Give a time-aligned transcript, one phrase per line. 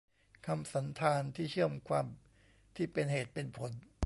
[0.45, 2.07] คำสันธานที่เชื่อมความ
[2.75, 3.71] ที่เป็นเหตุเป็นผล